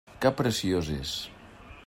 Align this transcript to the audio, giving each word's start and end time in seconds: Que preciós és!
Que 0.21 0.29
preciós 0.39 0.89
és! 0.97 1.13